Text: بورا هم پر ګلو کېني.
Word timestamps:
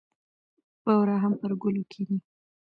بورا 0.83 1.15
هم 1.23 1.33
پر 1.41 1.51
ګلو 1.61 1.83
کېني. 1.91 2.17